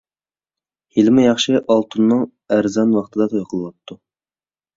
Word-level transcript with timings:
ھېلىمۇ 0.95 1.25
ياخشى 1.25 1.59
ئالتۇننىڭ 1.73 2.25
ئەرزان 2.57 2.97
ۋاقتىدا 2.97 3.29
توي 3.35 3.45
قىلىۋاپتۇ. 3.53 4.01